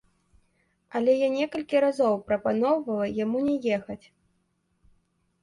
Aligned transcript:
Але 0.99 1.13
я 1.17 1.29
некалькі 1.33 1.77
разоў 1.85 2.15
прапаноўвала 2.31 3.05
яму 3.23 3.39
не 3.51 3.55
ехаць. 3.79 4.01